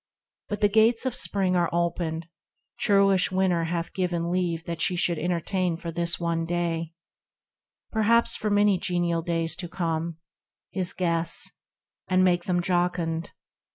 [0.49, 2.25] But the gates of Spring Are opened;
[2.75, 6.95] churlish winter hath given leave That she should entertain for this one day,
[7.91, 11.51] Perhaps for many genial days to come, i 4 THE RECLUSE His guests,
[12.07, 13.29] and make them jocund.